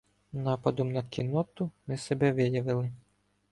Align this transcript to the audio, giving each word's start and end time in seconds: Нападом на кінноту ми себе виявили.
Нападом 0.31 0.91
на 0.93 1.03
кінноту 1.03 1.71
ми 1.87 1.97
себе 1.97 2.31
виявили. 2.31 2.91